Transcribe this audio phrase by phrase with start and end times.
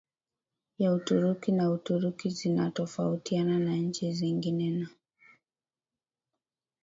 [0.77, 4.89] ya Uturuki na Uturuki zinatofautiana na nchi zingine na